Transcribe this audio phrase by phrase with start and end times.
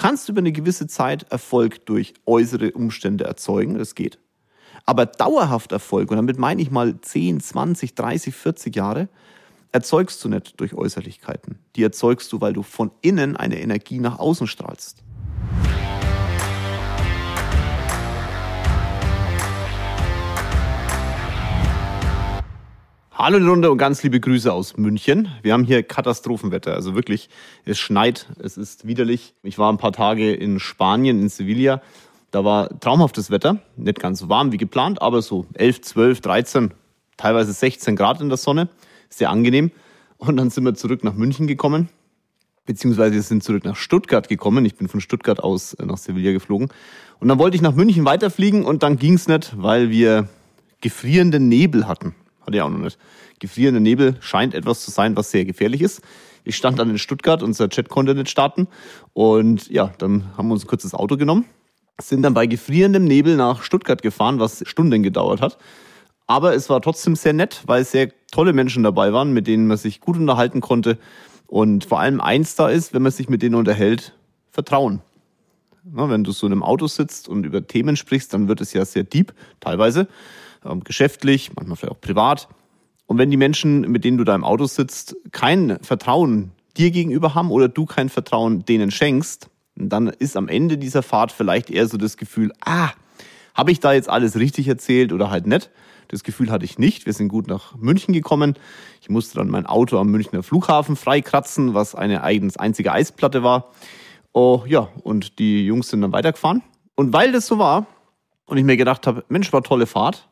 [0.00, 4.18] kannst über eine gewisse Zeit Erfolg durch äußere Umstände erzeugen, das geht.
[4.86, 9.10] Aber dauerhaft Erfolg, und damit meine ich mal 10, 20, 30, 40 Jahre,
[9.72, 11.58] erzeugst du nicht durch Äußerlichkeiten.
[11.76, 15.02] Die erzeugst du, weil du von innen eine Energie nach außen strahlst.
[23.22, 25.28] Hallo in die Runde und ganz liebe Grüße aus München.
[25.42, 26.72] Wir haben hier Katastrophenwetter.
[26.72, 27.28] Also wirklich,
[27.66, 29.34] es schneit, es ist widerlich.
[29.42, 31.82] Ich war ein paar Tage in Spanien, in Sevilla.
[32.30, 33.58] Da war traumhaftes Wetter.
[33.76, 36.70] Nicht ganz so warm wie geplant, aber so 11, 12, 13,
[37.18, 38.70] teilweise 16 Grad in der Sonne.
[39.10, 39.70] Sehr angenehm.
[40.16, 41.90] Und dann sind wir zurück nach München gekommen.
[42.64, 44.64] Beziehungsweise wir sind zurück nach Stuttgart gekommen.
[44.64, 46.70] Ich bin von Stuttgart aus nach Sevilla geflogen.
[47.18, 50.26] Und dann wollte ich nach München weiterfliegen und dann ging's nicht, weil wir
[50.80, 52.14] gefrierenden Nebel hatten.
[52.40, 52.98] Hatte ich auch noch nicht.
[53.38, 56.02] Gefrierender Nebel scheint etwas zu sein, was sehr gefährlich ist.
[56.44, 58.68] Ich stand dann in Stuttgart, unser Chat konnte nicht starten.
[59.12, 61.44] Und ja, dann haben wir uns ein kurzes Auto genommen,
[62.00, 65.58] sind dann bei gefrierendem Nebel nach Stuttgart gefahren, was Stunden gedauert hat.
[66.26, 69.76] Aber es war trotzdem sehr nett, weil sehr tolle Menschen dabei waren, mit denen man
[69.76, 70.98] sich gut unterhalten konnte.
[71.46, 74.14] Und vor allem eins da ist, wenn man sich mit denen unterhält,
[74.50, 75.00] Vertrauen.
[75.82, 78.72] Na, wenn du so in einem Auto sitzt und über Themen sprichst, dann wird es
[78.72, 80.08] ja sehr deep, teilweise
[80.64, 82.48] ähm, geschäftlich, manchmal vielleicht auch privat.
[83.06, 87.34] Und wenn die Menschen, mit denen du da im Auto sitzt, kein Vertrauen dir gegenüber
[87.34, 91.88] haben oder du kein Vertrauen denen schenkst, dann ist am Ende dieser Fahrt vielleicht eher
[91.88, 92.90] so das Gefühl, ah,
[93.54, 95.70] habe ich da jetzt alles richtig erzählt oder halt nicht?
[96.08, 97.06] Das Gefühl hatte ich nicht.
[97.06, 98.54] Wir sind gut nach München gekommen.
[99.00, 103.70] Ich musste dann mein Auto am Münchner Flughafen freikratzen, was eine eigens einzige Eisplatte war.
[104.32, 106.62] Oh ja, und die Jungs sind dann weitergefahren.
[106.96, 107.86] Und weil das so war
[108.46, 110.28] und ich mir gedacht habe, Mensch, war tolle Fahrt,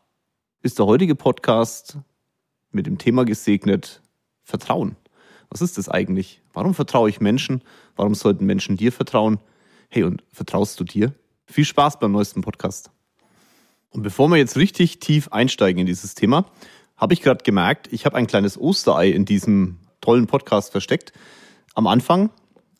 [0.61, 1.99] ist der heutige Podcast
[2.73, 4.03] mit dem Thema gesegnet
[4.43, 4.97] Vertrauen.
[5.51, 6.43] Was ist das eigentlich?
[6.53, 7.63] Warum vertraue ich Menschen?
[7.95, 9.39] Warum sollten Menschen dir vertrauen?
[9.89, 11.15] Hey, und vertraust du dir?
[11.47, 12.91] Viel Spaß beim neuesten Podcast.
[13.91, 16.51] Und bevor wir jetzt richtig tief einsteigen in dieses Thema,
[16.97, 21.13] habe ich gerade gemerkt, ich habe ein kleines Osterei in diesem tollen Podcast versteckt.
[21.75, 22.31] Am Anfang,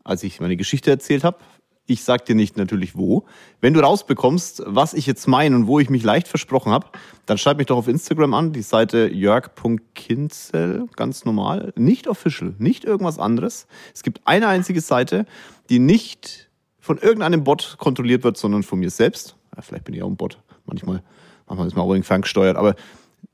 [0.03, 1.39] als ich meine Geschichte erzählt habe,
[1.89, 3.25] ich sag dir nicht natürlich wo.
[3.61, 6.87] Wenn du rausbekommst, was ich jetzt meine und wo ich mich leicht versprochen habe,
[7.27, 12.85] dann schreib mich doch auf Instagram an, die Seite jörg.kinzel, ganz normal, nicht official, nicht
[12.85, 13.67] irgendwas anderes.
[13.95, 15.25] Es gibt eine einzige Seite,
[15.71, 19.37] die nicht von irgendeinem Bot kontrolliert wird, sondern von mir selbst.
[19.57, 21.03] Ja, vielleicht bin ich auch ein Bot, manchmal,
[21.47, 22.77] manchmal ist man auch irgendwie ferngesteuert, aber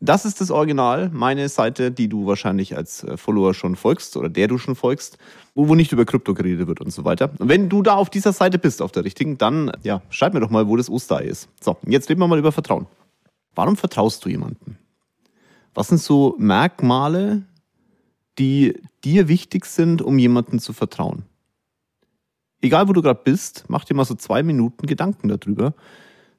[0.00, 4.28] das ist das Original, meine Seite, die du wahrscheinlich als äh, Follower schon folgst oder
[4.28, 5.18] der du schon folgst,
[5.54, 7.30] wo nicht über Krypto geredet wird und so weiter.
[7.38, 10.40] Und wenn du da auf dieser Seite bist, auf der richtigen, dann ja, schreib mir
[10.40, 11.48] doch mal, wo das Osterei ist.
[11.60, 12.86] So, jetzt reden wir mal über Vertrauen.
[13.54, 14.76] Warum vertraust du jemandem?
[15.74, 17.42] Was sind so Merkmale,
[18.38, 21.22] die dir wichtig sind, um jemandem zu vertrauen?
[22.60, 25.74] Egal, wo du gerade bist, mach dir mal so zwei Minuten Gedanken darüber,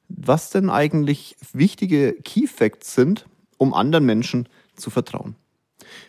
[0.08, 3.26] was denn eigentlich wichtige Key Facts sind,
[3.58, 5.36] um anderen Menschen zu vertrauen.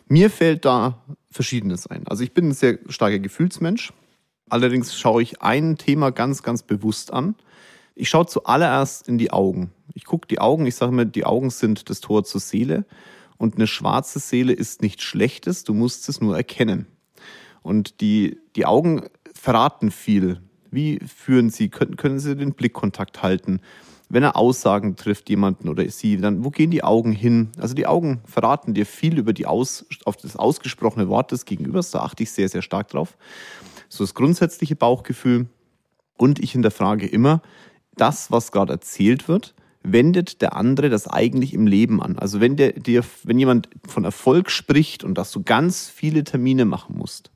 [0.08, 2.06] Mir fällt da Verschiedenes ein.
[2.06, 3.92] Also ich bin ein sehr starker Gefühlsmensch.
[4.48, 7.34] Allerdings schaue ich ein Thema ganz, ganz bewusst an.
[7.94, 9.72] Ich schaue zuallererst in die Augen.
[9.94, 12.84] Ich gucke die Augen, ich sage mir, die Augen sind das Tor zur Seele.
[13.36, 16.86] Und eine schwarze Seele ist nichts Schlechtes, du musst es nur erkennen.
[17.62, 19.04] Und die, die Augen
[19.34, 20.40] verraten viel.
[20.70, 23.60] Wie führen sie, können, können sie den Blickkontakt halten?
[24.08, 27.50] Wenn er Aussagen trifft, jemanden oder sie, dann wo gehen die Augen hin?
[27.58, 31.90] Also die Augen verraten dir viel über die Aus, auf das ausgesprochene Wort des Gegenübers,
[31.90, 33.16] da achte ich sehr, sehr stark drauf.
[33.88, 35.46] So das grundsätzliche Bauchgefühl.
[36.16, 37.42] Und ich hinterfrage immer,
[37.96, 42.18] das, was gerade erzählt wird, wendet der andere das eigentlich im Leben an.
[42.18, 46.64] Also wenn der dir, wenn jemand von Erfolg spricht und dass du ganz viele Termine
[46.64, 47.30] machen musst,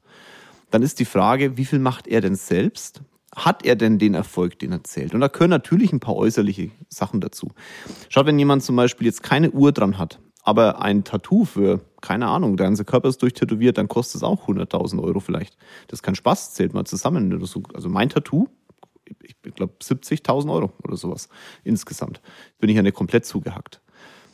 [0.71, 3.03] dann ist die Frage, wie viel macht er denn selbst?
[3.35, 5.15] Hat er denn den Erfolg, den er zählt?
[5.15, 7.49] Und da gehören natürlich ein paar äußerliche Sachen dazu.
[8.09, 12.27] Schaut, wenn jemand zum Beispiel jetzt keine Uhr dran hat, aber ein Tattoo für, keine
[12.29, 15.57] Ahnung, der ganze Körper ist durchtätowiert, dann kostet es auch 100.000 Euro vielleicht.
[15.89, 17.33] Das ist kein Spaß, zählt mal zusammen.
[17.75, 18.49] Also mein Tattoo,
[19.23, 21.29] ich glaube 70.000 Euro oder sowas
[21.65, 22.21] insgesamt.
[22.59, 23.81] Bin ich ja nicht komplett zugehackt.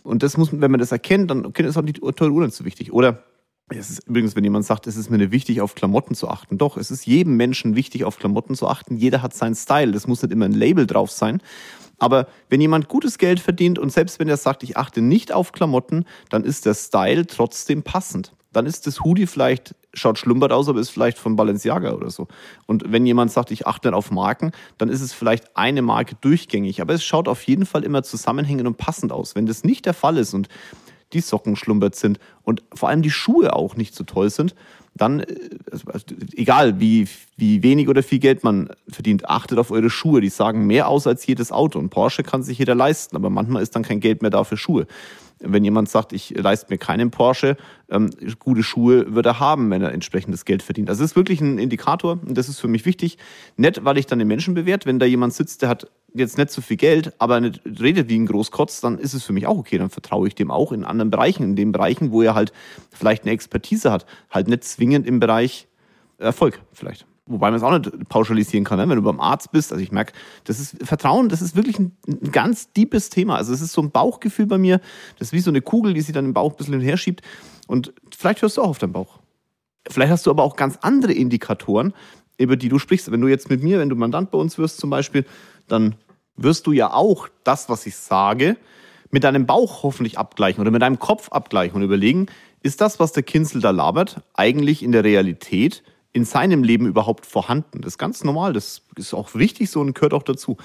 [0.02, 2.54] Und das muss, wenn man das erkennt, dann okay, ist auch die teure Uhr nicht
[2.54, 2.92] so wichtig.
[2.92, 3.24] Oder
[3.70, 6.58] es ist übrigens, wenn jemand sagt, es ist mir wichtig, auf Klamotten zu achten.
[6.58, 8.96] Doch, es ist jedem Menschen wichtig, auf Klamotten zu achten.
[8.96, 9.92] Jeder hat seinen Style.
[9.92, 11.42] Das muss nicht immer ein Label drauf sein.
[11.98, 15.52] Aber wenn jemand gutes Geld verdient und selbst wenn er sagt, ich achte nicht auf
[15.52, 18.32] Klamotten, dann ist der Style trotzdem passend.
[18.52, 22.28] Dann ist das Hoodie vielleicht, schaut schlumpert aus, aber ist vielleicht von Balenciaga oder so.
[22.66, 26.14] Und wenn jemand sagt, ich achte nicht auf Marken, dann ist es vielleicht eine Marke
[26.20, 26.80] durchgängig.
[26.80, 29.34] Aber es schaut auf jeden Fall immer zusammenhängend und passend aus.
[29.34, 30.48] Wenn das nicht der Fall ist und
[31.12, 34.54] die Socken schlumpert sind und vor allem die Schuhe auch nicht so toll sind,
[34.98, 35.26] dann, äh,
[35.70, 35.86] also,
[36.34, 40.20] egal wie, wie wenig oder viel Geld man verdient, achtet auf eure Schuhe.
[40.20, 41.78] Die sagen mehr aus als jedes Auto.
[41.78, 44.56] Und Porsche kann sich jeder leisten, aber manchmal ist dann kein Geld mehr da für
[44.56, 44.86] Schuhe.
[45.40, 47.56] Wenn jemand sagt, ich leiste mir keinen Porsche,
[47.88, 50.90] ähm, gute Schuhe wird er haben, wenn er entsprechendes Geld verdient.
[50.90, 53.18] Also das ist wirklich ein Indikator und das ist für mich wichtig.
[53.56, 56.50] Nicht, weil ich dann den Menschen bewerte, wenn da jemand sitzt, der hat jetzt nicht
[56.50, 59.58] so viel Geld, aber nicht redet wie ein Großkotz, dann ist es für mich auch
[59.58, 59.78] okay.
[59.78, 62.52] Dann vertraue ich dem auch in anderen Bereichen, in den Bereichen, wo er halt
[62.90, 64.06] vielleicht eine Expertise hat.
[64.30, 65.68] Halt nicht zwingend im Bereich
[66.18, 67.06] Erfolg vielleicht.
[67.26, 68.88] Wobei man es auch nicht pauschalisieren kann, ne?
[68.88, 69.70] wenn du beim Arzt bist.
[69.70, 70.14] Also ich merke,
[70.44, 73.36] das ist Vertrauen, das ist wirklich ein, ein ganz deepes Thema.
[73.36, 74.80] Also es ist so ein Bauchgefühl bei mir.
[75.18, 76.86] Das ist wie so eine Kugel, die sich dann im Bauch ein bisschen hin und
[76.86, 77.20] her schiebt.
[77.66, 79.20] Und vielleicht hörst du auch auf deinen Bauch.
[79.90, 81.92] Vielleicht hast du aber auch ganz andere Indikatoren,
[82.38, 83.10] über die du sprichst.
[83.12, 85.26] Wenn du jetzt mit mir, wenn du Mandant bei uns wirst zum Beispiel,
[85.68, 85.94] dann
[86.36, 88.56] wirst du ja auch das, was ich sage,
[89.10, 92.26] mit deinem Bauch hoffentlich abgleichen oder mit deinem Kopf abgleichen und überlegen,
[92.62, 95.82] ist das, was der Kinzel da labert, eigentlich in der Realität
[96.12, 97.80] in seinem Leben überhaupt vorhanden?
[97.80, 100.56] Das ist ganz normal, das ist auch wichtig so und gehört auch dazu.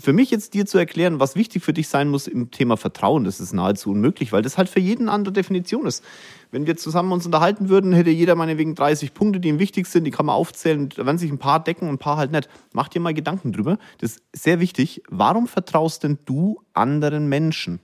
[0.00, 3.24] Für mich jetzt dir zu erklären, was wichtig für dich sein muss im Thema Vertrauen,
[3.24, 6.02] das ist nahezu unmöglich, weil das halt für jeden eine andere Definition ist.
[6.50, 10.04] Wenn wir zusammen uns unterhalten würden, hätte jeder meinetwegen 30 Punkte, die ihm wichtig sind,
[10.04, 12.48] die kann man aufzählen, da werden sich ein paar decken und ein paar halt nicht.
[12.72, 13.78] Mach dir mal Gedanken drüber.
[13.98, 15.02] Das ist sehr wichtig.
[15.08, 17.80] Warum vertraust denn du anderen Menschen?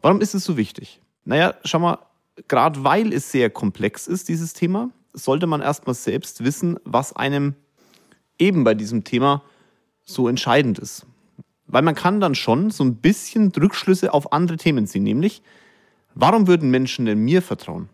[0.00, 1.00] Warum ist es so wichtig?
[1.24, 1.98] Naja, schau mal,
[2.46, 7.54] gerade weil es sehr komplex ist, dieses Thema, sollte man erstmal selbst wissen, was einem
[8.38, 9.42] eben bei diesem Thema
[10.08, 11.06] so entscheidend ist.
[11.66, 15.42] Weil man kann dann schon so ein bisschen Rückschlüsse auf andere Themen ziehen, nämlich,
[16.14, 17.90] warum würden Menschen denn mir vertrauen?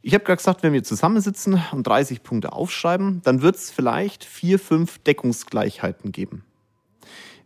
[0.00, 4.24] Ich habe gerade gesagt, wenn wir zusammensitzen und 30 Punkte aufschreiben, dann wird es vielleicht
[4.24, 6.44] vier, fünf Deckungsgleichheiten geben.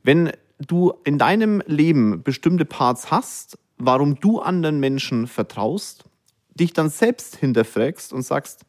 [0.04, 6.04] Wenn du in deinem Leben bestimmte Parts hast, warum du anderen Menschen vertraust,
[6.54, 8.64] dich dann selbst hinterfragst und sagst,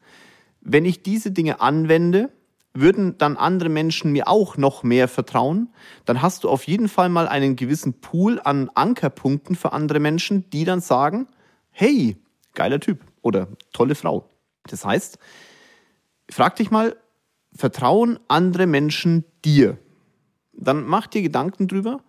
[0.60, 2.30] wenn ich diese Dinge anwende,
[2.74, 5.72] würden dann andere Menschen mir auch noch mehr vertrauen,
[6.04, 10.50] dann hast du auf jeden Fall mal einen gewissen Pool an Ankerpunkten für andere Menschen,
[10.50, 11.28] die dann sagen,
[11.70, 12.16] hey,
[12.54, 14.28] geiler Typ oder tolle Frau.
[14.66, 15.18] Das heißt,
[16.28, 16.96] frag dich mal,
[17.54, 19.78] vertrauen andere Menschen dir?
[20.52, 22.00] Dann mach dir Gedanken drüber,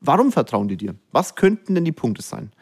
[0.00, 0.94] warum vertrauen die dir?
[1.12, 2.52] Was könnten denn die Punkte sein?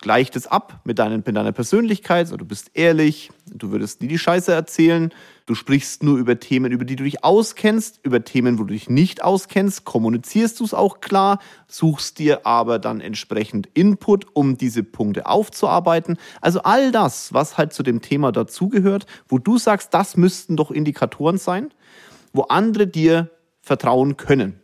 [0.00, 4.08] Gleicht es ab mit, deinen, mit deiner Persönlichkeit, also du bist ehrlich, du würdest nie
[4.08, 5.12] die Scheiße erzählen,
[5.44, 8.88] du sprichst nur über Themen, über die du dich auskennst, über Themen, wo du dich
[8.88, 11.38] nicht auskennst, kommunizierst du es auch klar,
[11.68, 16.16] suchst dir aber dann entsprechend Input, um diese Punkte aufzuarbeiten.
[16.40, 20.70] Also all das, was halt zu dem Thema dazugehört, wo du sagst, das müssten doch
[20.70, 21.74] Indikatoren sein,
[22.32, 23.28] wo andere dir
[23.60, 24.60] vertrauen können.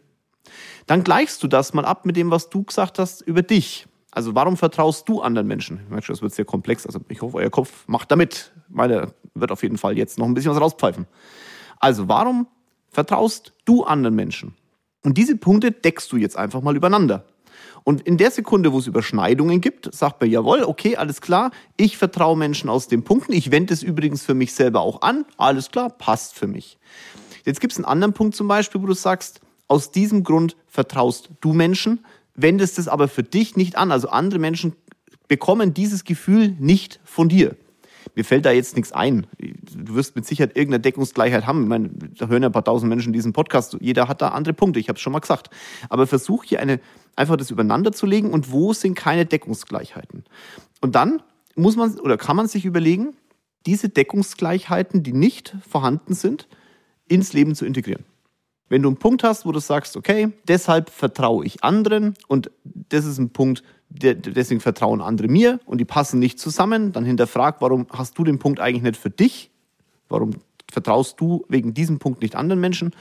[0.86, 3.86] Dann gleichst du das mal ab mit dem, was du gesagt hast über dich.
[4.16, 5.78] Also warum vertraust du anderen Menschen?
[5.84, 6.86] Ich merke schon, das wird sehr komplex.
[6.86, 8.50] Also ich hoffe, euer Kopf macht damit.
[8.70, 11.06] Meine wird auf jeden Fall jetzt noch ein bisschen was rauspfeifen.
[11.80, 12.46] Also warum
[12.88, 14.54] vertraust du anderen Menschen?
[15.04, 17.26] Und diese Punkte deckst du jetzt einfach mal übereinander.
[17.84, 21.98] Und in der Sekunde, wo es Überschneidungen gibt, sagt man, jawohl, okay, alles klar, ich
[21.98, 23.34] vertraue Menschen aus den Punkten.
[23.34, 25.26] Ich wende es übrigens für mich selber auch an.
[25.36, 26.78] Alles klar, passt für mich.
[27.44, 31.28] Jetzt gibt es einen anderen Punkt zum Beispiel, wo du sagst, aus diesem Grund vertraust
[31.42, 32.06] du Menschen,
[32.36, 33.90] wendest es aber für dich nicht an.
[33.90, 34.74] Also andere Menschen
[35.28, 37.56] bekommen dieses Gefühl nicht von dir.
[38.14, 39.26] Mir fällt da jetzt nichts ein.
[39.38, 41.64] Du wirst mit Sicherheit irgendeine Deckungsgleichheit haben.
[41.64, 43.76] Ich meine, da hören ja ein paar tausend Menschen diesen Podcast.
[43.80, 44.78] Jeder hat da andere Punkte.
[44.78, 45.50] Ich habe es schon mal gesagt.
[45.88, 46.80] Aber versuch hier eine,
[47.16, 50.24] einfach das übereinander zu legen und wo sind keine Deckungsgleichheiten.
[50.80, 51.22] Und dann
[51.56, 53.16] muss man oder kann man sich überlegen,
[53.66, 56.46] diese Deckungsgleichheiten, die nicht vorhanden sind,
[57.08, 58.04] ins Leben zu integrieren.
[58.68, 63.04] Wenn du einen Punkt hast, wo du sagst, okay, deshalb vertraue ich anderen und das
[63.04, 67.86] ist ein Punkt, deswegen vertrauen andere mir und die passen nicht zusammen, dann hinterfrag, warum
[67.90, 69.50] hast du den Punkt eigentlich nicht für dich?
[70.08, 70.30] Warum
[70.70, 72.92] vertraust du wegen diesem Punkt nicht anderen Menschen?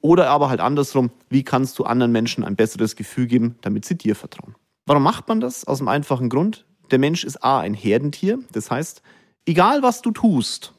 [0.00, 3.96] Oder aber halt andersrum, wie kannst du anderen Menschen ein besseres Gefühl geben, damit sie
[3.96, 4.54] dir vertrauen?
[4.86, 5.64] Warum macht man das?
[5.66, 8.38] Aus dem einfachen Grund, der Mensch ist A, ein Herdentier.
[8.52, 9.02] Das heißt,
[9.46, 10.72] egal was du tust,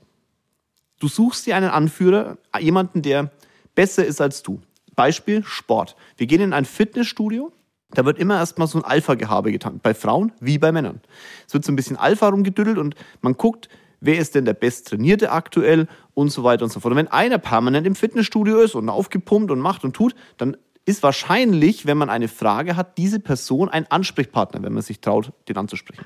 [0.99, 3.31] du suchst dir einen Anführer, jemanden, der
[3.75, 4.61] besser ist als du.
[4.95, 5.95] Beispiel Sport.
[6.17, 7.51] Wir gehen in ein Fitnessstudio.
[7.91, 9.79] Da wird immer erstmal so ein Alpha-Gehabe getan.
[9.81, 11.01] Bei Frauen wie bei Männern.
[11.47, 13.69] Es wird so ein bisschen Alpha rumgedüdelt und man guckt,
[14.01, 16.91] wer ist denn der Besttrainierte aktuell und so weiter und so fort.
[16.91, 21.01] Und wenn einer permanent im Fitnessstudio ist und aufgepumpt und macht und tut, dann ist
[21.01, 25.57] wahrscheinlich, wenn man eine Frage hat, diese Person ein Ansprechpartner, wenn man sich traut, den
[25.57, 26.05] anzusprechen.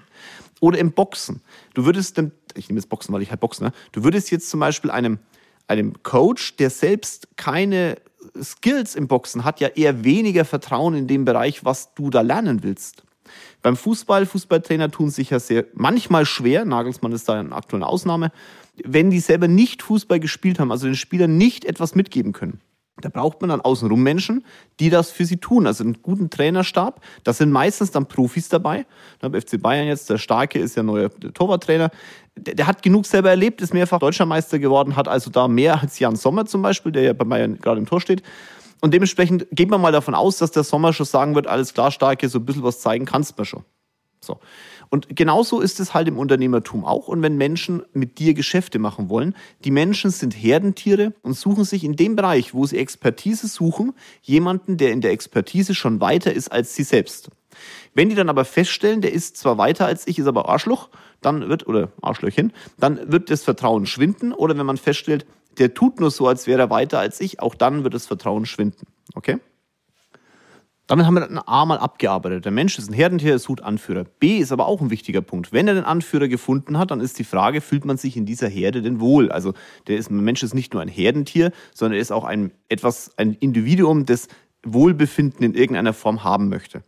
[0.60, 1.42] Oder im Boxen.
[1.74, 2.18] Du würdest,
[2.56, 3.72] ich nehme jetzt Boxen, weil ich halt Boxen, ne?
[3.92, 5.20] du würdest jetzt zum Beispiel einem
[5.68, 7.98] einem Coach, der selbst keine
[8.42, 12.64] Skills im Boxen hat, ja eher weniger Vertrauen in dem Bereich, was du da lernen
[12.64, 13.04] willst.
[13.62, 18.32] Beim Fußball, Fußballtrainer tun sich ja sehr manchmal schwer, Nagelsmann ist da eine aktuelle Ausnahme,
[18.84, 22.62] wenn die selber nicht Fußball gespielt haben, also den Spielern nicht etwas mitgeben können.
[23.00, 24.44] Da braucht man dann außenrum Menschen,
[24.80, 25.68] die das für sie tun.
[25.68, 27.02] Also einen guten Trainerstab.
[27.24, 28.86] Das sind meistens dann Profis dabei.
[29.20, 31.92] Beim FC Bayern jetzt, der Starke ist ja neuer Torwarttrainer.
[32.36, 35.82] Der, der, hat genug selber erlebt, ist mehrfach Deutscher Meister geworden, hat also da mehr
[35.82, 38.24] als Jan Sommer zum Beispiel, der ja bei Bayern gerade im Tor steht.
[38.82, 41.92] Und dementsprechend geht man mal davon aus, dass der Sommer schon sagen wird, alles klar,
[41.92, 43.64] Starke, so ein bisschen was zeigen kannst du mir schon.
[44.20, 44.40] So.
[44.90, 47.08] Und genauso ist es halt im Unternehmertum auch.
[47.08, 51.84] Und wenn Menschen mit dir Geschäfte machen wollen, die Menschen sind Herdentiere und suchen sich
[51.84, 56.52] in dem Bereich, wo sie Expertise suchen, jemanden, der in der Expertise schon weiter ist
[56.52, 57.30] als sie selbst.
[57.94, 60.90] Wenn die dann aber feststellen, der ist zwar weiter als ich, ist aber Arschloch,
[61.22, 64.34] dann wird, oder Arschlöchchen, dann wird das Vertrauen schwinden.
[64.34, 65.26] Oder wenn man feststellt,
[65.58, 68.46] der tut nur so, als wäre er weiter als ich, auch dann wird das Vertrauen
[68.46, 68.88] schwinden.
[69.16, 69.40] Okay?
[70.88, 72.46] Damit haben wir dann A mal abgearbeitet.
[72.46, 74.06] Der Mensch ist ein Herdentier, er sucht Anführer.
[74.06, 75.52] B ist aber auch ein wichtiger Punkt.
[75.52, 78.48] Wenn er den Anführer gefunden hat, dann ist die Frage, fühlt man sich in dieser
[78.48, 79.30] Herde denn wohl?
[79.30, 79.54] Also
[79.88, 83.12] der ist, ein Mensch ist nicht nur ein Herdentier, sondern er ist auch ein etwas,
[83.18, 84.30] ein Individuum, das
[84.64, 86.84] Wohlbefinden in irgendeiner Form haben möchte.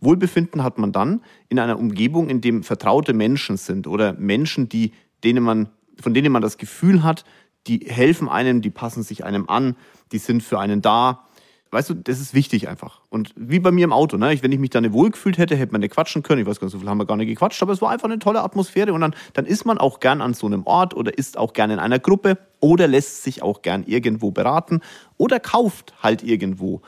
[0.00, 4.92] Wohlbefinden hat man dann in einer Umgebung, in dem vertraute Menschen sind oder Menschen, die,
[5.22, 5.68] denen man,
[6.00, 7.24] von denen man das Gefühl hat,
[7.68, 9.76] die helfen einem, die passen sich einem an,
[10.12, 11.24] die sind für einen da,
[11.72, 13.00] Weißt du, das ist wichtig einfach.
[13.10, 14.32] Und wie bei mir im Auto, ne?
[14.32, 16.40] Ich, wenn ich mich da nicht wohlgefühlt hätte, hätte man nicht quatschen können.
[16.40, 18.06] Ich weiß gar nicht, so viel haben wir gar nicht gequatscht, aber es war einfach
[18.06, 18.92] eine tolle Atmosphäre.
[18.92, 21.70] Und dann, dann ist man auch gern an so einem Ort oder ist auch gern
[21.70, 24.80] in einer Gruppe oder lässt sich auch gern irgendwo beraten
[25.16, 26.82] oder kauft halt irgendwo.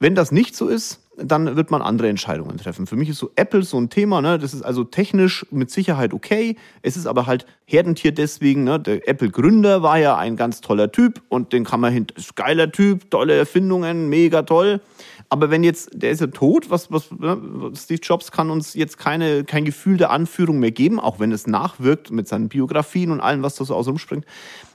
[0.00, 2.86] Wenn das nicht so ist, dann wird man andere Entscheidungen treffen.
[2.86, 4.38] Für mich ist so Apple so ein Thema, ne?
[4.38, 6.56] Das ist also technisch mit Sicherheit okay.
[6.82, 8.78] Es ist aber halt Herdentier deswegen, ne?
[8.78, 13.10] Der Apple-Gründer war ja ein ganz toller Typ und den kann man hinter, geiler Typ,
[13.10, 14.80] tolle Erfindungen, mega toll.
[15.28, 17.72] Aber wenn jetzt, der ist ja tot, was, was, ne?
[17.74, 21.46] Steve Jobs kann uns jetzt keine, kein Gefühl der Anführung mehr geben, auch wenn es
[21.46, 24.26] nachwirkt mit seinen Biografien und allem, was da so aus rumspringt.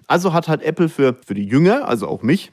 [0.07, 2.51] Also hat halt Apple für, für die Jünger, also auch mich,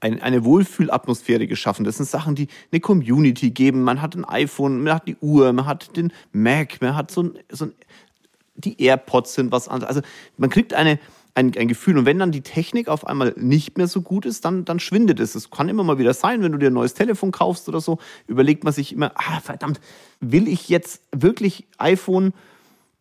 [0.00, 1.84] ein, eine Wohlfühlatmosphäre geschaffen.
[1.84, 3.82] Das sind Sachen, die eine Community geben.
[3.82, 7.24] Man hat ein iPhone, man hat die Uhr, man hat den Mac, man hat so
[7.24, 7.72] ein, so ein
[8.56, 9.88] die AirPods sind was anderes.
[9.88, 10.98] Also man kriegt eine,
[11.34, 11.96] ein, ein Gefühl.
[11.96, 15.18] Und wenn dann die Technik auf einmal nicht mehr so gut ist, dann, dann schwindet
[15.18, 15.34] es.
[15.34, 17.98] Es kann immer mal wieder sein, wenn du dir ein neues Telefon kaufst oder so,
[18.26, 19.80] überlegt man sich immer, ah, verdammt,
[20.20, 22.34] will ich jetzt wirklich iPhone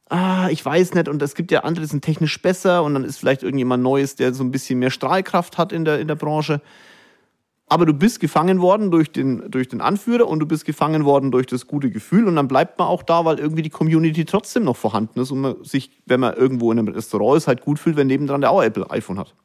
[0.10, 3.03] ah, ich weiß nicht, und es gibt ja andere, die sind technisch besser und dann
[3.03, 6.15] ist vielleicht irgendjemand Neues, der so ein bisschen mehr Strahlkraft hat in der, in der
[6.15, 6.62] Branche
[7.69, 11.31] aber du bist gefangen worden durch den, durch den Anführer und du bist gefangen worden
[11.31, 14.63] durch das gute Gefühl und dann bleibt man auch da, weil irgendwie die Community trotzdem
[14.63, 17.77] noch vorhanden ist und man sich, wenn man irgendwo in einem Restaurant ist, halt gut
[17.77, 19.35] fühlt, wenn nebendran der auch Apple iPhone hat.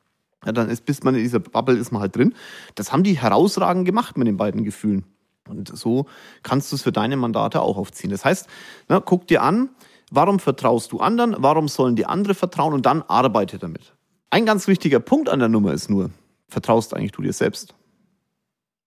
[0.47, 2.35] Ja, dann ist, bis man in dieser Bubble ist man halt drin.
[2.75, 5.05] Das haben die herausragend gemacht mit den beiden Gefühlen.
[5.49, 6.07] Und so
[6.43, 8.11] kannst du es für deine Mandate auch aufziehen.
[8.11, 8.49] Das heißt,
[8.89, 9.69] na, guck dir an,
[10.11, 13.93] warum vertraust du anderen, warum sollen die andere vertrauen und dann arbeite damit.
[14.31, 16.11] Ein ganz wichtiger Punkt an der Nummer ist nur,
[16.49, 17.75] vertraust eigentlich du dir selbst?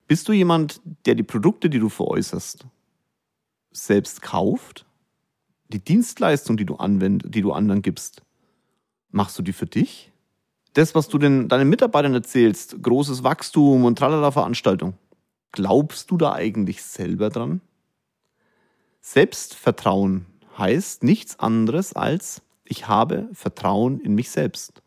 [0.08, 2.66] Bist du jemand, der die Produkte, die du veräußerst,
[3.72, 4.86] selbst kauft?
[5.68, 8.22] Die Dienstleistung, die du anwendest, die du anderen gibst,
[9.12, 10.12] machst du die für dich?
[10.74, 14.94] Das, was du den, deinen Mitarbeitern erzählst, großes Wachstum und tralala Veranstaltung,
[15.52, 17.62] glaubst du da eigentlich selber dran?
[19.02, 20.26] Selbstvertrauen
[20.58, 24.82] heißt nichts anderes als, ich habe Vertrauen in mich selbst.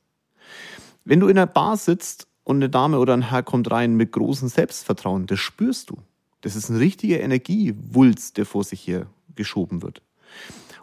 [1.05, 4.13] Wenn du in einer Bar sitzt und eine Dame oder ein Herr kommt rein mit
[4.13, 5.27] großem Selbstvertrauen.
[5.27, 5.99] Das spürst du.
[6.41, 10.03] Das ist ein richtiger Energiewulst, der vor sich hier geschoben wird.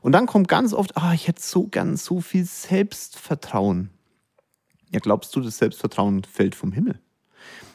[0.01, 3.89] Und dann kommt ganz oft, ah, ich hätte so gern so viel Selbstvertrauen.
[4.91, 6.99] Ja, glaubst du, das Selbstvertrauen fällt vom Himmel?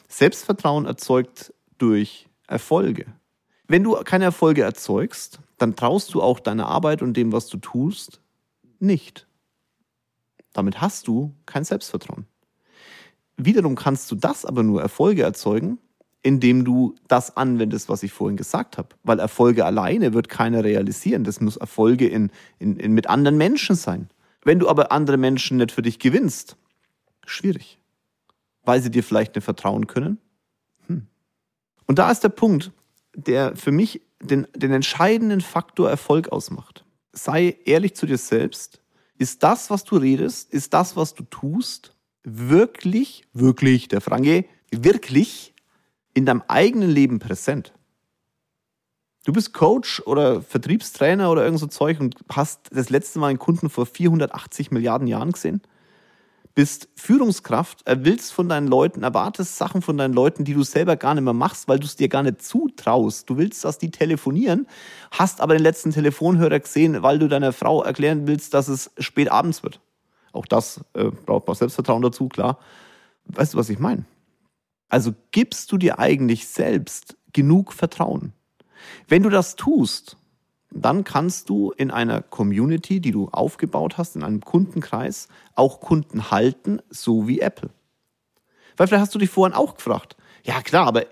[0.07, 3.05] Selbstvertrauen erzeugt durch Erfolge.
[3.67, 7.57] Wenn du keine Erfolge erzeugst, dann traust du auch deiner Arbeit und dem, was du
[7.57, 8.21] tust,
[8.79, 9.27] nicht.
[10.53, 12.25] Damit hast du kein Selbstvertrauen.
[13.37, 15.79] Wiederum kannst du das aber nur Erfolge erzeugen,
[16.21, 18.89] indem du das anwendest, was ich vorhin gesagt habe.
[19.03, 21.23] Weil Erfolge alleine wird keiner realisieren.
[21.23, 24.09] Das muss Erfolge in, in, in mit anderen Menschen sein.
[24.43, 26.57] Wenn du aber andere Menschen nicht für dich gewinnst,
[27.25, 27.77] schwierig.
[28.63, 30.17] Weil sie dir vielleicht nicht vertrauen können.
[30.87, 31.07] Hm.
[31.87, 32.71] Und da ist der Punkt,
[33.15, 36.85] der für mich den, den entscheidenden Faktor Erfolg ausmacht.
[37.11, 38.81] Sei ehrlich zu dir selbst.
[39.17, 45.53] Ist das, was du redest, ist das, was du tust, wirklich, wirklich, der Franke, wirklich
[46.13, 47.73] in deinem eigenen Leben präsent.
[49.25, 53.39] Du bist Coach oder Vertriebstrainer oder irgend so Zeug und hast das letzte Mal einen
[53.39, 55.61] Kunden vor 480 Milliarden Jahren gesehen.
[56.55, 61.15] bist Führungskraft, willst von deinen Leuten, erwartest Sachen von deinen Leuten, die du selber gar
[61.15, 63.27] nicht mehr machst, weil du es dir gar nicht zutraust.
[63.29, 64.67] Du willst, dass die telefonieren,
[65.09, 69.31] hast aber den letzten Telefonhörer gesehen, weil du deiner Frau erklären willst, dass es spät
[69.31, 69.79] abends wird.
[70.33, 72.59] Auch das äh, braucht man Selbstvertrauen dazu, klar.
[73.25, 74.05] Weißt du, was ich meine?
[74.89, 78.33] Also gibst du dir eigentlich selbst genug Vertrauen?
[79.07, 80.17] Wenn du das tust,
[80.71, 86.31] dann kannst du in einer Community, die du aufgebaut hast, in einem Kundenkreis, auch Kunden
[86.31, 87.69] halten, so wie Apple.
[88.75, 91.05] Weil vielleicht hast du dich vorhin auch gefragt, ja klar, aber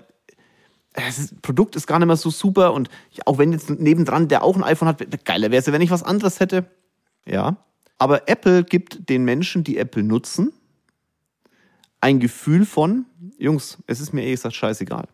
[0.94, 2.90] das Produkt ist gar nicht mehr so super und
[3.26, 6.04] auch wenn jetzt nebendran der auch ein iPhone hat, geiler wäre es, wenn ich was
[6.04, 6.66] anderes hätte.
[7.26, 7.58] Ja,
[8.02, 10.52] aber Apple gibt den Menschen, die Apple nutzen,
[12.00, 13.06] ein Gefühl von,
[13.38, 15.08] Jungs, es ist mir eh gesagt scheißegal.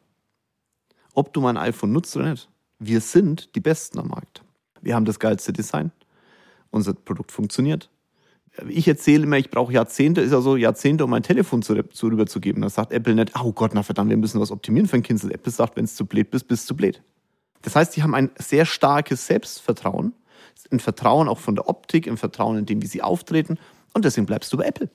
[1.14, 2.48] Ob du mein iPhone nutzt oder nicht.
[2.80, 4.42] Wir sind die Besten am Markt.
[4.82, 5.92] Wir haben das geilste Design.
[6.72, 7.90] Unser Produkt funktioniert.
[8.70, 12.08] Ich erzähle immer, ich brauche Jahrzehnte, ist ja so Jahrzehnte, um mein Telefon zu, zu
[12.08, 12.62] rüberzugeben.
[12.62, 15.22] Da sagt Apple nicht, oh Gott, na verdammt, wir müssen was optimieren für ein Kind.
[15.26, 17.04] Apple sagt, wenn es zu blöd bist, bist du blöd.
[17.64, 20.14] Das heißt, sie haben ein sehr starkes Selbstvertrauen,
[20.72, 23.58] ein Vertrauen auch von der Optik, ein Vertrauen in dem, wie sie auftreten.
[23.94, 24.90] Und deswegen bleibst du bei Apple.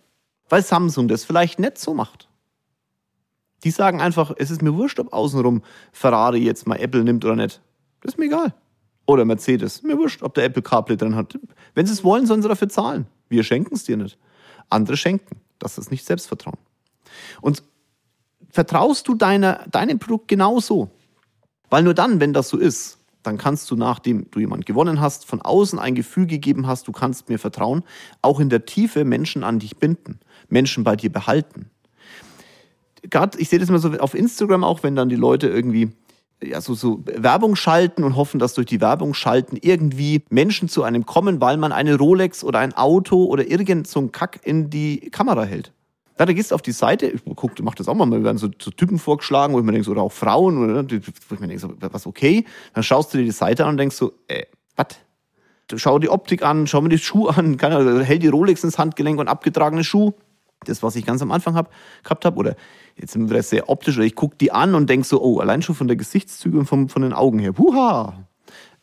[0.48, 2.28] Weil Samsung das vielleicht nicht so macht.
[3.64, 7.36] Die sagen einfach, es ist mir wurscht, ob außenrum Ferrari jetzt mal Apple nimmt oder
[7.36, 7.60] nicht.
[8.00, 8.54] Das ist mir egal.
[9.06, 9.82] Oder Mercedes.
[9.82, 11.38] Mir wurscht, ob der Apple CarPlay drin hat.
[11.74, 13.06] Wenn sie es wollen, sollen sie dafür zahlen.
[13.28, 14.18] Wir schenken es dir nicht.
[14.68, 15.40] Andere schenken.
[15.58, 16.58] Das ist nicht Selbstvertrauen.
[17.40, 17.62] Und
[18.50, 20.90] vertraust du deiner, deinem Produkt genauso?
[21.70, 25.26] Weil nur dann, wenn das so ist, dann kannst du, nachdem du jemand gewonnen hast,
[25.26, 27.82] von außen ein Gefühl gegeben hast, du kannst mir vertrauen,
[28.20, 31.70] auch in der Tiefe Menschen an dich binden, Menschen bei dir behalten.
[33.02, 35.90] Gerade, ich sehe das immer so auf Instagram auch, wenn dann die Leute irgendwie
[36.42, 40.82] ja, so, so Werbung schalten und hoffen, dass durch die Werbung schalten irgendwie Menschen zu
[40.82, 44.70] einem kommen, weil man eine Rolex oder ein Auto oder irgend so einen Kack in
[44.70, 45.72] die Kamera hält.
[46.16, 48.38] Da gehst du auf die Seite, ich guck, du machst das auch mal, wir werden
[48.38, 51.48] so, so Typen vorgeschlagen, wo ich mir denke, oder auch Frauen, oder, wo ich mir
[51.48, 52.44] denke, so, was okay?
[52.74, 54.44] Dann schaust du dir die Seite an und denkst so, äh,
[54.76, 54.86] was?
[55.74, 59.18] Schau die Optik an, schau mir die Schuhe an, kann, hält die Rolex ins Handgelenk
[59.18, 60.12] und abgetragene Schuh.
[60.64, 61.72] Das, was ich ganz am Anfang hab,
[62.04, 62.56] gehabt habe, oder
[62.96, 65.62] jetzt sind wir sehr optisch, oder ich gucke die an und denk so, oh, allein
[65.62, 68.26] schon von der Gesichtszüge und vom, von den Augen her, huha.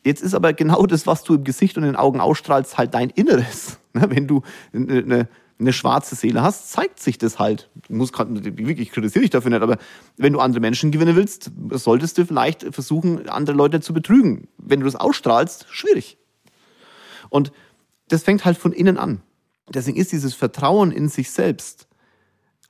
[0.04, 2.94] Jetzt ist aber genau das, was du im Gesicht und in den Augen ausstrahlst, halt
[2.94, 3.80] dein Inneres.
[3.94, 4.42] Wenn du
[4.74, 5.28] eine,
[5.60, 7.70] eine schwarze Seele hast, zeigt sich das halt.
[7.88, 9.78] Du musst grad, wirklich kritisiere ich dafür nicht, aber
[10.16, 14.48] wenn du andere Menschen gewinnen willst, solltest du vielleicht versuchen, andere Leute zu betrügen.
[14.58, 16.18] Wenn du das ausstrahlst, schwierig.
[17.30, 17.52] Und
[18.08, 19.22] das fängt halt von innen an.
[19.68, 21.88] Deswegen ist dieses Vertrauen in sich selbst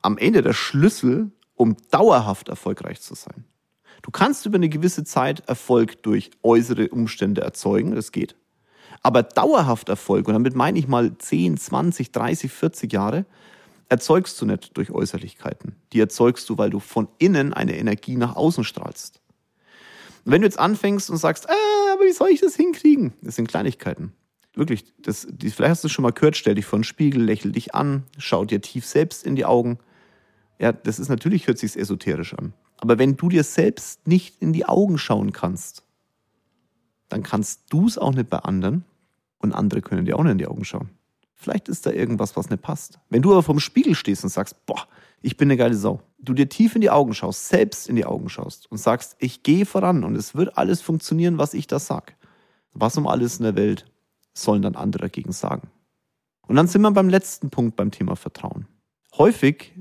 [0.02, 3.46] am Ende der Schlüssel, um dauerhaft erfolgreich zu sein.
[4.02, 8.36] Du kannst über eine gewisse Zeit Erfolg durch äußere Umstände erzeugen, das geht.
[9.02, 13.26] Aber dauerhaft Erfolg, und damit meine ich mal 10, 20, 30, 40 Jahre,
[13.88, 15.76] erzeugst du nicht durch Äußerlichkeiten.
[15.94, 19.22] Die erzeugst du, weil du von innen eine Energie nach außen strahlst.
[20.26, 23.14] Und wenn du jetzt anfängst und sagst, äh, aber wie soll ich das hinkriegen?
[23.22, 24.14] Das sind Kleinigkeiten.
[24.54, 27.24] Wirklich, das, die, vielleicht hast du es schon mal gehört, stell dich vor den Spiegel,
[27.24, 29.80] lächel dich an, schau dir tief selbst in die Augen.
[30.60, 32.54] Ja, das ist natürlich, hört sich esoterisch an.
[32.78, 35.84] Aber wenn du dir selbst nicht in die Augen schauen kannst,
[37.10, 38.86] dann kannst du es auch nicht bei anderen
[39.40, 40.90] und andere können dir auch nicht in die Augen schauen.
[41.34, 43.00] Vielleicht ist da irgendwas, was nicht passt.
[43.10, 44.88] Wenn du aber vorm Spiegel stehst und sagst, boah,
[45.22, 48.06] ich bin eine geile Sau, du dir tief in die Augen schaust, selbst in die
[48.06, 51.80] Augen schaust und sagst, ich gehe voran und es wird alles funktionieren, was ich da
[51.80, 52.16] sag.
[52.74, 53.86] Was um alles in der Welt
[54.34, 55.70] sollen dann andere dagegen sagen?
[56.48, 58.68] Und dann sind wir beim letzten Punkt beim Thema Vertrauen.
[59.18, 59.74] Häufig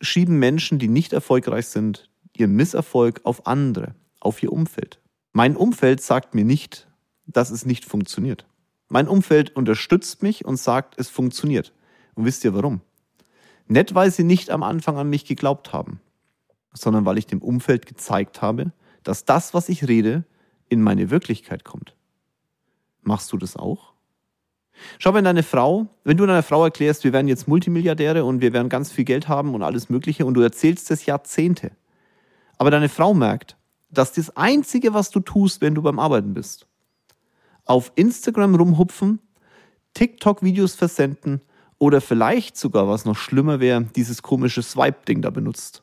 [0.00, 5.01] schieben Menschen, die nicht erfolgreich sind, ihren Misserfolg auf andere, auf ihr Umfeld.
[5.32, 6.88] Mein Umfeld sagt mir nicht,
[7.26, 8.46] dass es nicht funktioniert.
[8.88, 11.72] Mein Umfeld unterstützt mich und sagt, es funktioniert.
[12.14, 12.82] Und wisst ihr warum?
[13.66, 16.00] Nicht, weil sie nicht am Anfang an mich geglaubt haben,
[16.74, 20.24] sondern weil ich dem Umfeld gezeigt habe, dass das, was ich rede,
[20.68, 21.96] in meine Wirklichkeit kommt.
[23.00, 23.92] Machst du das auch?
[24.98, 28.52] Schau, wenn deine Frau, wenn du deiner Frau erklärst, wir werden jetzt Multimilliardäre und wir
[28.52, 31.72] werden ganz viel Geld haben und alles Mögliche und du erzählst das Jahrzehnte,
[32.58, 33.56] aber deine Frau merkt,
[33.92, 36.66] dass das Einzige, was du tust, wenn du beim Arbeiten bist,
[37.64, 39.20] auf Instagram rumhupfen,
[39.94, 41.40] TikTok-Videos versenden
[41.78, 45.82] oder vielleicht sogar, was noch schlimmer wäre, dieses komische Swipe-Ding da benutzt.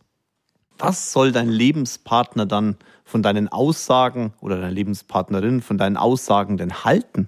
[0.77, 6.83] Was soll dein Lebenspartner dann von deinen Aussagen oder deine Lebenspartnerin von deinen Aussagen denn
[6.83, 7.27] halten?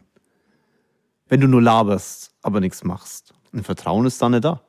[1.31, 3.33] wenn du nur laberst, aber nichts machst.
[3.53, 4.59] Ein Vertrauen ist dann nicht da.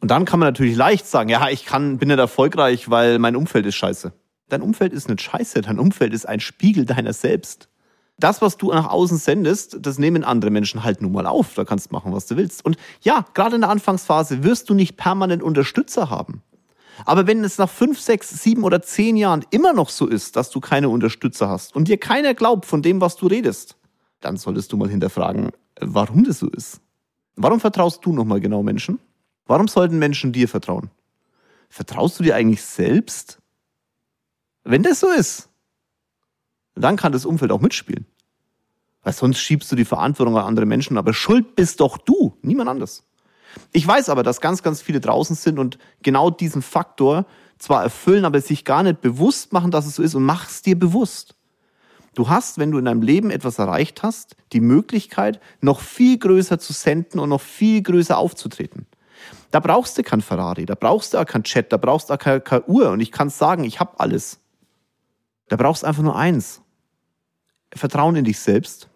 [0.00, 3.36] Und dann kann man natürlich leicht sagen, ja, ich kann, bin nicht erfolgreich, weil mein
[3.36, 4.12] Umfeld ist scheiße.
[4.52, 7.70] Dein Umfeld ist nicht scheiße, dein Umfeld ist ein Spiegel deiner selbst.
[8.18, 11.54] das, was du nach außen sendest, das nehmen andere Menschen halt nun mal auf.
[11.54, 12.62] Da kannst du machen, was du willst.
[12.62, 16.42] Und ja, gerade in der Anfangsphase wirst du nicht permanent Unterstützer haben.
[17.06, 20.50] Aber wenn es nach fünf, sechs, sieben oder zehn Jahren immer noch so ist, dass
[20.50, 23.78] du keine Unterstützer hast und dir keiner glaubt von dem, was du redest,
[24.20, 26.82] dann solltest du mal hinterfragen, warum das so ist.
[27.36, 28.98] Warum vertraust du nochmal genau Menschen?
[29.46, 30.90] Warum sollten Menschen dir vertrauen?
[31.70, 33.41] Vertraust du dir eigentlich selbst?
[34.64, 35.48] Wenn das so ist,
[36.74, 38.06] dann kann das Umfeld auch mitspielen.
[39.02, 42.70] Weil sonst schiebst du die Verantwortung an andere Menschen, aber schuld bist doch du, niemand
[42.70, 43.04] anders.
[43.72, 47.26] Ich weiß aber, dass ganz, ganz viele draußen sind und genau diesen Faktor
[47.58, 50.62] zwar erfüllen, aber sich gar nicht bewusst machen, dass es so ist und mach es
[50.62, 51.34] dir bewusst.
[52.14, 56.58] Du hast, wenn du in deinem Leben etwas erreicht hast, die Möglichkeit, noch viel größer
[56.58, 58.86] zu senden und noch viel größer aufzutreten.
[59.50, 62.18] Da brauchst du kein Ferrari, da brauchst du auch kein Chat, da brauchst du auch
[62.18, 64.41] keine, keine Uhr und ich kann sagen, ich habe alles.
[65.52, 66.62] Da brauchst du einfach nur eins.
[67.74, 68.88] Vertrauen in dich selbst,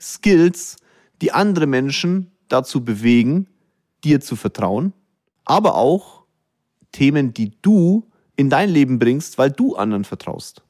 [0.00, 0.78] Skills,
[1.20, 3.48] die andere Menschen dazu bewegen,
[4.02, 4.94] dir zu vertrauen,
[5.44, 6.24] aber auch
[6.90, 10.62] Themen, die du in dein Leben bringst, weil du anderen vertraust.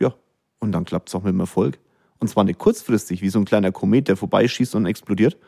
[0.00, 0.12] Ja,
[0.58, 1.78] und dann klappt es auch mit dem Erfolg.
[2.18, 5.38] Und zwar nicht kurzfristig, wie so ein kleiner Komet, der vorbeischießt und explodiert,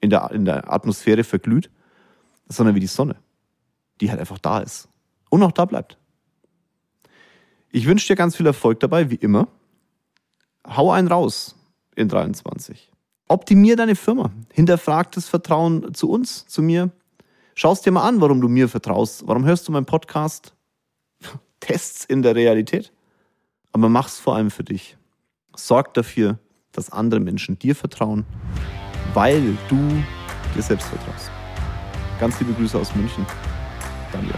[0.00, 1.68] in der, in der Atmosphäre verglüht,
[2.46, 3.16] sondern wie die Sonne,
[4.00, 4.88] die halt einfach da ist
[5.30, 5.98] und auch da bleibt.
[7.74, 9.48] Ich wünsche dir ganz viel Erfolg dabei, wie immer.
[10.68, 11.56] Hau einen raus
[11.96, 12.92] in 23.
[13.28, 14.30] Optimier deine Firma.
[14.52, 16.90] Hinterfrag das Vertrauen zu uns, zu mir.
[17.54, 19.26] Schau es dir mal an, warum du mir vertraust.
[19.26, 20.54] Warum hörst du meinen Podcast?
[21.60, 22.92] Tests in der Realität.
[23.72, 24.98] Aber mach's vor allem für dich.
[25.56, 26.38] Sorg dafür,
[26.72, 28.26] dass andere Menschen dir vertrauen,
[29.14, 30.04] weil du
[30.54, 31.30] dir selbst vertraust.
[32.20, 33.24] Ganz liebe Grüße aus München.
[34.12, 34.34] Danke.